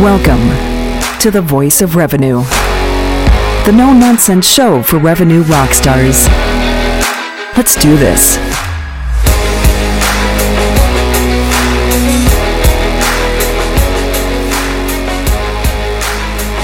Welcome 0.00 0.50
to 1.20 1.30
the 1.30 1.40
Voice 1.40 1.80
of 1.80 1.96
Revenue, 1.96 2.42
the 3.64 3.72
no 3.74 3.94
nonsense 3.94 4.46
show 4.46 4.82
for 4.82 4.98
revenue 4.98 5.40
rock 5.44 5.72
stars. 5.72 6.28
Let's 7.56 7.76
do 7.76 7.96
this. 7.96 8.36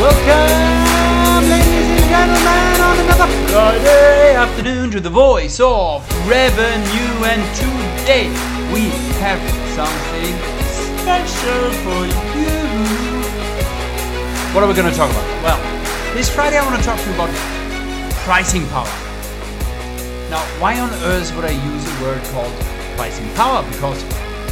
Welcome, 0.00 1.48
ladies 1.48 1.86
and 1.86 2.10
gentlemen, 2.10 2.80
on 2.80 2.98
another 2.98 3.32
Friday 3.46 4.34
afternoon 4.34 4.90
to 4.90 4.98
the 4.98 5.08
voice 5.08 5.60
of 5.60 6.02
revenue. 6.28 7.24
And 7.30 7.44
today 7.54 8.26
we 8.74 8.88
have 9.20 9.38
something 9.76 10.34
special 10.98 11.70
for 11.84 12.06
you. 12.36 13.09
What 14.52 14.64
are 14.64 14.66
we 14.66 14.74
going 14.74 14.90
to 14.90 14.96
talk 14.96 15.08
about? 15.08 15.44
Well, 15.44 16.12
this 16.12 16.28
Friday 16.28 16.58
I 16.58 16.66
want 16.66 16.76
to 16.76 16.82
talk 16.82 16.98
to 16.98 17.06
you 17.08 17.14
about 17.14 17.30
pricing 18.26 18.66
power. 18.66 18.90
Now, 20.28 20.42
why 20.58 20.80
on 20.80 20.90
earth 21.04 21.32
would 21.36 21.44
I 21.44 21.52
use 21.52 21.86
a 21.86 22.02
word 22.02 22.20
called 22.34 22.52
pricing 22.96 23.32
power? 23.34 23.62
Because 23.70 24.02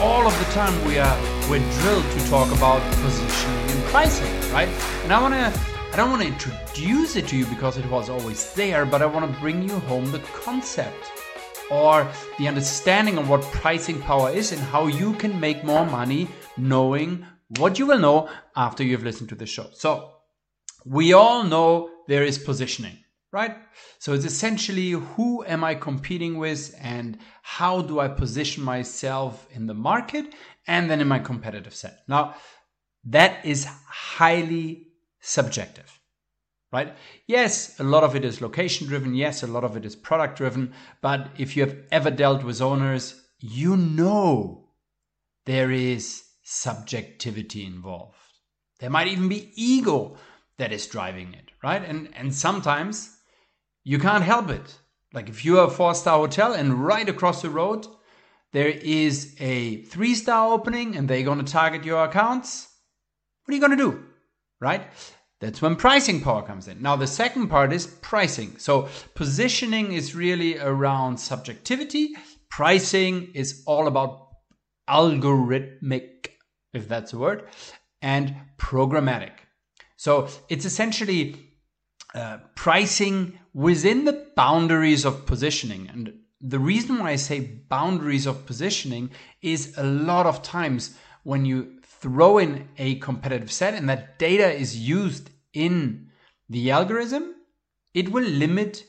all 0.00 0.26
of 0.26 0.36
the 0.40 0.46
time 0.46 0.74
we 0.84 0.98
are 0.98 1.16
we're 1.48 1.62
drilled 1.78 2.10
to 2.10 2.28
talk 2.28 2.50
about 2.50 2.82
positioning 3.02 3.70
and 3.70 3.84
pricing, 3.84 4.32
right? 4.52 4.68
And 5.04 5.12
I 5.12 5.22
want 5.22 5.34
to 5.34 5.60
I 5.92 5.96
don't 5.96 6.10
want 6.10 6.22
to 6.22 6.28
introduce 6.28 7.14
it 7.14 7.28
to 7.28 7.36
you 7.36 7.46
because 7.46 7.78
it 7.78 7.88
was 7.88 8.10
always 8.10 8.52
there, 8.54 8.84
but 8.84 9.00
I 9.00 9.06
want 9.06 9.32
to 9.32 9.40
bring 9.40 9.62
you 9.62 9.78
home 9.78 10.10
the 10.10 10.18
concept 10.42 11.04
or 11.70 12.10
the 12.40 12.48
understanding 12.48 13.16
of 13.16 13.28
what 13.28 13.42
pricing 13.42 14.00
power 14.00 14.30
is 14.30 14.50
and 14.50 14.60
how 14.60 14.88
you 14.88 15.12
can 15.12 15.38
make 15.38 15.62
more 15.62 15.86
money 15.86 16.26
knowing 16.56 17.24
what 17.48 17.78
you 17.78 17.86
will 17.86 17.98
know 17.98 18.28
after 18.56 18.82
you've 18.82 19.04
listened 19.04 19.28
to 19.30 19.34
the 19.34 19.46
show. 19.46 19.68
So, 19.72 20.10
we 20.84 21.12
all 21.12 21.44
know 21.44 21.90
there 22.08 22.24
is 22.24 22.38
positioning, 22.38 22.98
right? 23.32 23.56
So 23.98 24.12
it's 24.12 24.24
essentially 24.24 24.90
who 24.90 25.44
am 25.44 25.64
I 25.64 25.74
competing 25.74 26.38
with 26.38 26.74
and 26.80 27.18
how 27.42 27.82
do 27.82 28.00
I 28.00 28.08
position 28.08 28.62
myself 28.62 29.46
in 29.50 29.66
the 29.66 29.74
market 29.74 30.34
and 30.66 30.90
then 30.90 31.00
in 31.00 31.08
my 31.08 31.18
competitive 31.18 31.74
set. 31.74 32.00
Now, 32.06 32.34
that 33.04 33.44
is 33.44 33.64
highly 33.64 34.88
subjective, 35.20 36.00
right? 36.72 36.94
Yes, 37.26 37.78
a 37.80 37.84
lot 37.84 38.04
of 38.04 38.14
it 38.14 38.24
is 38.24 38.40
location 38.40 38.86
driven. 38.86 39.14
Yes, 39.14 39.42
a 39.42 39.46
lot 39.46 39.64
of 39.64 39.76
it 39.76 39.84
is 39.84 39.96
product 39.96 40.36
driven. 40.36 40.72
But 41.00 41.28
if 41.38 41.56
you 41.56 41.64
have 41.64 41.76
ever 41.90 42.10
dealt 42.10 42.44
with 42.44 42.60
owners, 42.60 43.22
you 43.40 43.76
know 43.76 44.68
there 45.46 45.70
is 45.70 46.24
subjectivity 46.44 47.66
involved. 47.66 48.16
There 48.78 48.90
might 48.90 49.08
even 49.08 49.28
be 49.28 49.50
ego 49.56 50.16
that 50.58 50.72
is 50.72 50.86
driving 50.86 51.34
it, 51.34 51.50
right? 51.62 51.82
And 51.84 52.10
and 52.14 52.32
sometimes 52.32 53.16
you 53.82 53.98
can't 53.98 54.22
help 54.24 54.50
it. 54.50 54.78
Like 55.12 55.28
if 55.28 55.44
you're 55.44 55.64
a 55.64 55.70
four-star 55.70 56.18
hotel 56.18 56.52
and 56.52 56.84
right 56.84 57.08
across 57.08 57.42
the 57.42 57.50
road 57.50 57.86
there 58.54 58.68
is 58.68 59.34
a 59.40 59.82
three-star 59.82 60.52
opening 60.52 60.96
and 60.96 61.08
they're 61.08 61.24
going 61.24 61.44
to 61.44 61.52
target 61.52 61.84
your 61.84 62.04
accounts, 62.04 62.68
what 63.44 63.52
are 63.52 63.56
you 63.56 63.60
going 63.60 63.76
to 63.76 63.90
do? 63.90 64.04
Right? 64.60 64.86
That's 65.40 65.60
when 65.60 65.74
pricing 65.74 66.20
power 66.20 66.42
comes 66.42 66.68
in. 66.68 66.80
Now, 66.80 66.94
the 66.94 67.08
second 67.08 67.48
part 67.48 67.72
is 67.72 67.88
pricing. 67.88 68.56
So, 68.58 68.88
positioning 69.14 69.92
is 69.92 70.14
really 70.14 70.56
around 70.56 71.18
subjectivity. 71.18 72.10
Pricing 72.48 73.32
is 73.34 73.64
all 73.66 73.88
about 73.88 74.28
algorithmic, 74.88 76.28
if 76.74 76.88
that's 76.88 77.12
a 77.12 77.18
word, 77.18 77.44
and 78.02 78.34
programmatic. 78.58 79.32
So, 79.96 80.28
it's 80.48 80.64
essentially 80.64 81.36
uh, 82.14 82.38
pricing 82.54 83.38
within 83.54 84.04
the 84.04 84.26
boundaries 84.36 85.04
of 85.04 85.26
positioning. 85.26 85.88
And 85.88 86.12
the 86.40 86.58
reason 86.58 86.98
why 86.98 87.10
I 87.10 87.16
say 87.16 87.40
boundaries 87.40 88.26
of 88.26 88.44
positioning 88.44 89.10
is 89.40 89.74
a 89.78 89.84
lot 89.84 90.26
of 90.26 90.42
times 90.42 90.96
when 91.22 91.44
you 91.44 91.80
throw 91.82 92.38
in 92.38 92.68
a 92.76 92.96
competitive 92.96 93.50
set 93.50 93.74
and 93.74 93.88
that 93.88 94.18
data 94.18 94.52
is 94.52 94.76
used 94.76 95.30
in 95.54 96.10
the 96.50 96.70
algorithm, 96.70 97.34
it 97.94 98.12
will 98.12 98.24
limit 98.24 98.84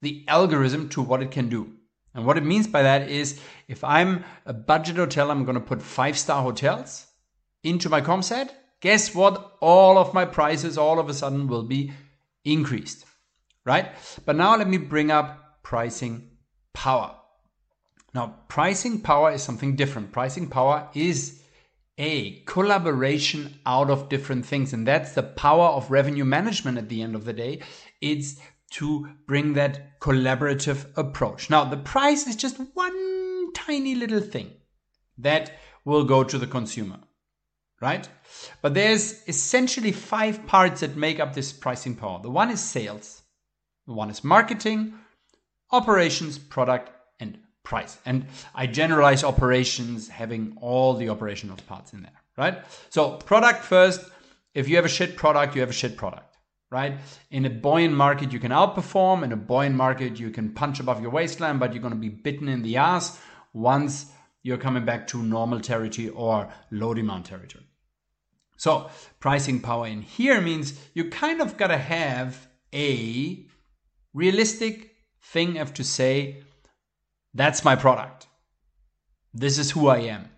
the 0.00 0.24
algorithm 0.28 0.88
to 0.88 1.02
what 1.02 1.22
it 1.22 1.30
can 1.30 1.48
do. 1.48 1.74
And 2.14 2.24
what 2.24 2.38
it 2.38 2.44
means 2.44 2.66
by 2.66 2.82
that 2.82 3.08
is 3.08 3.40
if 3.68 3.84
I'm 3.84 4.24
a 4.46 4.52
budget 4.52 4.96
hotel, 4.96 5.30
I'm 5.30 5.44
going 5.44 5.56
to 5.56 5.60
put 5.60 5.82
five 5.82 6.16
star 6.16 6.42
hotels 6.42 7.06
into 7.64 7.88
my 7.88 8.00
comp 8.00 8.22
set. 8.22 8.54
Guess 8.80 9.14
what? 9.14 9.56
All 9.60 9.98
of 9.98 10.14
my 10.14 10.24
prices 10.24 10.78
all 10.78 10.98
of 10.98 11.08
a 11.08 11.14
sudden 11.14 11.48
will 11.48 11.64
be 11.64 11.92
increased, 12.44 13.06
right? 13.64 13.88
But 14.24 14.36
now 14.36 14.56
let 14.56 14.68
me 14.68 14.76
bring 14.76 15.10
up 15.10 15.62
pricing 15.62 16.30
power. 16.74 17.16
Now, 18.14 18.36
pricing 18.48 19.00
power 19.00 19.32
is 19.32 19.42
something 19.42 19.74
different. 19.74 20.12
Pricing 20.12 20.48
power 20.48 20.88
is 20.94 21.40
a 21.98 22.42
collaboration 22.46 23.58
out 23.66 23.90
of 23.90 24.08
different 24.08 24.46
things. 24.46 24.72
And 24.72 24.86
that's 24.86 25.12
the 25.12 25.22
power 25.22 25.68
of 25.68 25.90
revenue 25.90 26.24
management 26.24 26.78
at 26.78 26.88
the 26.88 27.02
end 27.02 27.14
of 27.14 27.24
the 27.24 27.32
day. 27.32 27.62
It's 28.00 28.36
to 28.72 29.08
bring 29.26 29.54
that 29.54 30.00
collaborative 30.00 30.86
approach. 30.96 31.48
Now, 31.50 31.64
the 31.64 31.76
price 31.76 32.26
is 32.26 32.36
just 32.36 32.60
one 32.74 33.52
tiny 33.52 33.94
little 33.94 34.20
thing 34.20 34.50
that 35.18 35.52
will 35.84 36.04
go 36.04 36.24
to 36.24 36.38
the 36.38 36.46
consumer, 36.46 36.98
right? 37.84 38.08
But 38.62 38.72
there's 38.72 39.22
essentially 39.28 39.92
five 39.92 40.46
parts 40.46 40.80
that 40.80 40.96
make 40.96 41.20
up 41.20 41.34
this 41.34 41.52
pricing 41.52 41.94
power. 41.94 42.18
The 42.22 42.30
one 42.30 42.50
is 42.50 42.60
sales, 42.60 43.22
the 43.86 43.92
one 43.92 44.10
is 44.10 44.24
marketing, 44.24 44.94
operations, 45.70 46.38
product, 46.38 46.90
and 47.20 47.38
price. 47.62 47.98
And 48.06 48.26
I 48.54 48.66
generalize 48.66 49.22
operations 49.22 50.08
having 50.08 50.56
all 50.62 50.94
the 50.94 51.10
operational 51.10 51.58
parts 51.66 51.92
in 51.92 52.00
there, 52.02 52.20
right? 52.38 52.64
So, 52.88 53.16
product 53.18 53.64
first. 53.64 54.00
If 54.54 54.68
you 54.68 54.76
have 54.76 54.84
a 54.84 54.96
shit 54.98 55.16
product, 55.16 55.54
you 55.54 55.60
have 55.60 55.70
a 55.70 55.80
shit 55.82 55.96
product, 55.96 56.36
right? 56.70 56.94
In 57.32 57.44
a 57.44 57.50
buoyant 57.50 57.94
market, 57.94 58.32
you 58.32 58.38
can 58.38 58.52
outperform. 58.52 59.24
In 59.24 59.32
a 59.32 59.36
buoyant 59.36 59.74
market, 59.74 60.20
you 60.20 60.30
can 60.30 60.54
punch 60.54 60.78
above 60.78 61.02
your 61.02 61.10
waistline, 61.10 61.58
but 61.58 61.72
you're 61.72 61.82
going 61.82 61.98
to 62.00 62.08
be 62.08 62.08
bitten 62.08 62.48
in 62.48 62.62
the 62.62 62.76
ass 62.76 63.18
once 63.52 64.06
you're 64.44 64.64
coming 64.66 64.84
back 64.84 65.08
to 65.08 65.22
normal 65.22 65.58
territory 65.58 66.08
or 66.10 66.48
low 66.70 66.94
demand 66.94 67.24
territory. 67.24 67.64
So, 68.56 68.90
pricing 69.20 69.60
power 69.60 69.86
in 69.86 70.02
here 70.02 70.40
means 70.40 70.78
you 70.94 71.10
kind 71.10 71.40
of 71.40 71.56
got 71.56 71.68
to 71.68 71.78
have 71.78 72.48
a 72.72 73.46
realistic 74.12 74.94
thing 75.22 75.58
of 75.58 75.74
to 75.74 75.84
say 75.84 76.44
that's 77.34 77.64
my 77.64 77.74
product. 77.74 78.26
This 79.32 79.58
is 79.58 79.72
who 79.72 79.88
I 79.88 79.98
am. 79.98 80.28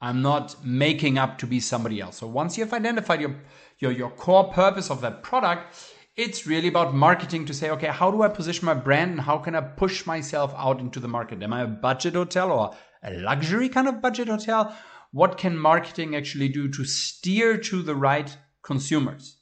I'm 0.00 0.20
not 0.20 0.64
making 0.64 1.16
up 1.16 1.38
to 1.38 1.46
be 1.46 1.60
somebody 1.60 2.00
else. 2.00 2.18
So 2.18 2.26
once 2.26 2.58
you've 2.58 2.72
identified 2.72 3.20
your, 3.20 3.36
your, 3.78 3.92
your 3.92 4.10
core 4.10 4.52
purpose 4.52 4.90
of 4.90 5.00
that 5.00 5.22
product, 5.22 5.92
it's 6.16 6.46
really 6.46 6.68
about 6.68 6.94
marketing 6.94 7.46
to 7.46 7.54
say, 7.54 7.70
okay, 7.70 7.86
how 7.86 8.10
do 8.10 8.22
I 8.22 8.28
position 8.28 8.66
my 8.66 8.74
brand 8.74 9.12
and 9.12 9.20
how 9.20 9.38
can 9.38 9.54
I 9.54 9.60
push 9.60 10.06
myself 10.06 10.52
out 10.56 10.80
into 10.80 11.00
the 11.00 11.08
market? 11.08 11.42
Am 11.42 11.52
I 11.52 11.62
a 11.62 11.66
budget 11.66 12.14
hotel 12.14 12.52
or 12.52 12.74
a 13.02 13.14
luxury 13.14 13.68
kind 13.68 13.88
of 13.88 14.02
budget 14.02 14.28
hotel? 14.28 14.76
What 15.14 15.38
can 15.38 15.56
marketing 15.56 16.16
actually 16.16 16.48
do 16.48 16.66
to 16.66 16.84
steer 16.84 17.56
to 17.56 17.82
the 17.82 17.94
right 17.94 18.36
consumers? 18.64 19.36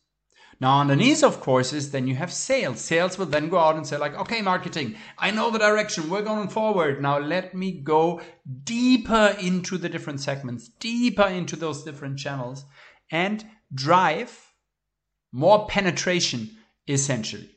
Now, 0.60 0.80
underneath, 0.80 1.24
of 1.24 1.40
course, 1.40 1.72
is 1.72 1.92
then 1.92 2.06
you 2.06 2.14
have 2.16 2.30
sales. 2.30 2.78
Sales 2.78 3.16
will 3.16 3.24
then 3.24 3.48
go 3.48 3.56
out 3.56 3.76
and 3.76 3.86
say, 3.86 3.96
like, 3.96 4.14
okay, 4.14 4.42
marketing, 4.42 4.96
I 5.16 5.30
know 5.30 5.50
the 5.50 5.58
direction, 5.58 6.10
we're 6.10 6.20
going 6.20 6.48
forward. 6.48 7.00
Now, 7.00 7.18
let 7.18 7.54
me 7.54 7.80
go 7.80 8.20
deeper 8.64 9.34
into 9.40 9.78
the 9.78 9.88
different 9.88 10.20
segments, 10.20 10.68
deeper 10.68 11.26
into 11.26 11.56
those 11.56 11.84
different 11.84 12.18
channels, 12.18 12.66
and 13.10 13.42
drive 13.72 14.52
more 15.32 15.66
penetration 15.68 16.50
essentially. 16.86 17.48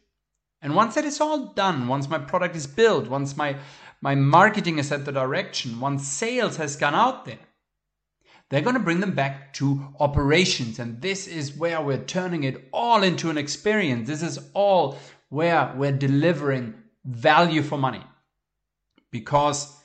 And 0.61 0.73
once 0.73 0.95
that 0.95 1.03
is 1.03 1.19
all 1.19 1.53
done, 1.53 1.89
once 1.89 2.07
my 2.07 2.19
product 2.19 2.55
is 2.55 2.65
built, 2.65 3.09
once 3.09 3.35
my, 3.35 3.57
my 3.99 4.15
marketing 4.15 4.79
is 4.79 4.87
set 4.87 5.03
the 5.03 5.11
direction, 5.11 5.81
once 5.81 6.07
sales 6.07 6.55
has 6.55 6.77
gone 6.77 6.95
out 6.95 7.25
there, 7.25 7.39
they're 8.49 8.61
going 8.61 8.75
to 8.75 8.79
bring 8.79 8.99
them 8.99 9.15
back 9.15 9.53
to 9.55 9.87
operations. 9.99 10.79
And 10.79 11.01
this 11.01 11.27
is 11.27 11.57
where 11.57 11.81
we're 11.81 12.03
turning 12.03 12.43
it 12.43 12.69
all 12.71 13.03
into 13.03 13.29
an 13.29 13.37
experience. 13.37 14.07
This 14.07 14.21
is 14.21 14.39
all 14.53 14.97
where 15.29 15.73
we're 15.75 15.91
delivering 15.91 16.75
value 17.03 17.61
for 17.61 17.77
money. 17.77 18.03
Because 19.11 19.75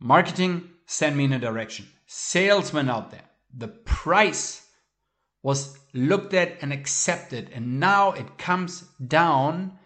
marketing 0.00 0.70
sent 0.86 1.16
me 1.16 1.24
in 1.24 1.32
a 1.32 1.38
direction, 1.38 1.86
sales 2.06 2.72
went 2.72 2.90
out 2.90 3.10
there, 3.10 3.24
the 3.56 3.68
price 3.68 4.66
was 5.42 5.78
looked 5.94 6.34
at 6.34 6.58
and 6.62 6.72
accepted. 6.72 7.50
And 7.54 7.80
now 7.80 8.12
it 8.12 8.38
comes 8.38 8.82
down 9.06 9.78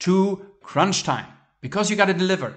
to 0.00 0.46
crunch 0.62 1.04
time 1.04 1.26
because 1.60 1.90
you 1.90 1.96
got 1.96 2.06
to 2.06 2.14
deliver, 2.14 2.54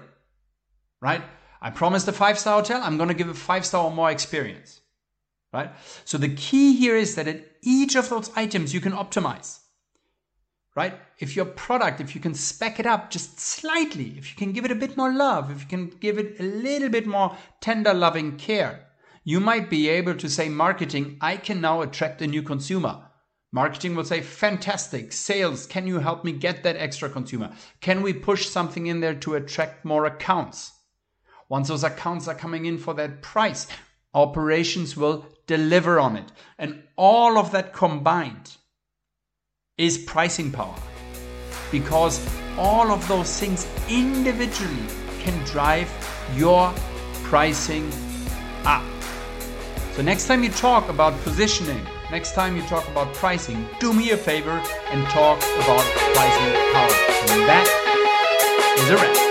right? 1.00 1.22
I 1.60 1.70
promised 1.70 2.08
a 2.08 2.12
five 2.12 2.38
star 2.38 2.60
hotel, 2.60 2.82
I'm 2.82 2.96
going 2.96 3.08
to 3.08 3.14
give 3.14 3.28
a 3.28 3.34
five 3.34 3.66
star 3.66 3.84
or 3.84 3.90
more 3.90 4.10
experience. 4.10 4.80
right? 5.52 5.70
So 6.04 6.18
the 6.18 6.34
key 6.34 6.76
here 6.76 6.96
is 6.96 7.14
that 7.14 7.28
at 7.28 7.44
each 7.62 7.96
of 7.96 8.08
those 8.08 8.30
items 8.36 8.74
you 8.74 8.80
can 8.80 8.92
optimize, 8.92 9.60
right? 10.76 10.94
If 11.18 11.36
your 11.36 11.46
product, 11.46 12.00
if 12.00 12.14
you 12.14 12.20
can 12.20 12.34
spec 12.34 12.78
it 12.78 12.86
up 12.86 13.10
just 13.10 13.40
slightly, 13.40 14.14
if 14.18 14.30
you 14.30 14.36
can 14.36 14.52
give 14.52 14.64
it 14.64 14.70
a 14.70 14.76
bit 14.76 14.96
more 14.96 15.12
love, 15.12 15.50
if 15.50 15.62
you 15.62 15.66
can 15.66 15.88
give 16.00 16.18
it 16.18 16.38
a 16.38 16.42
little 16.42 16.88
bit 16.88 17.06
more 17.06 17.36
tender 17.60 17.94
loving 17.94 18.36
care, 18.36 18.86
you 19.24 19.40
might 19.40 19.68
be 19.68 19.88
able 19.88 20.14
to 20.14 20.28
say 20.28 20.48
marketing, 20.48 21.18
I 21.20 21.36
can 21.36 21.60
now 21.60 21.82
attract 21.82 22.22
a 22.22 22.26
new 22.26 22.42
consumer. 22.42 23.02
Marketing 23.50 23.94
will 23.94 24.04
say, 24.04 24.20
fantastic. 24.20 25.12
Sales, 25.12 25.66
can 25.66 25.86
you 25.86 25.98
help 25.98 26.22
me 26.22 26.32
get 26.32 26.62
that 26.62 26.76
extra 26.76 27.08
consumer? 27.08 27.50
Can 27.80 28.02
we 28.02 28.12
push 28.12 28.46
something 28.46 28.86
in 28.86 29.00
there 29.00 29.14
to 29.14 29.34
attract 29.34 29.84
more 29.84 30.04
accounts? 30.04 30.72
Once 31.48 31.68
those 31.68 31.84
accounts 31.84 32.28
are 32.28 32.34
coming 32.34 32.66
in 32.66 32.76
for 32.76 32.94
that 32.94 33.22
price, 33.22 33.66
operations 34.14 34.96
will 34.96 35.26
deliver 35.46 35.98
on 35.98 36.16
it. 36.16 36.30
And 36.58 36.82
all 36.96 37.38
of 37.38 37.52
that 37.52 37.72
combined 37.72 38.56
is 39.78 39.96
pricing 39.96 40.50
power 40.50 40.74
because 41.70 42.20
all 42.58 42.90
of 42.90 43.06
those 43.08 43.38
things 43.38 43.66
individually 43.88 44.86
can 45.20 45.42
drive 45.44 45.90
your 46.34 46.72
pricing 47.24 47.90
up. 48.64 48.84
So, 49.94 50.02
next 50.02 50.26
time 50.26 50.42
you 50.42 50.50
talk 50.50 50.88
about 50.88 51.18
positioning, 51.22 51.84
next 52.10 52.34
time 52.34 52.56
you 52.56 52.62
talk 52.62 52.86
about 52.88 53.12
pricing, 53.14 53.66
do 53.80 53.92
me 53.92 54.10
a 54.10 54.16
favor 54.16 54.62
and 54.90 55.06
talk 55.08 55.38
about 55.38 55.84
pricing 56.14 56.72
power. 56.72 56.92
And 57.32 57.48
that 57.48 58.76
is 58.78 58.90
a 58.90 58.96
wrap. 58.96 59.27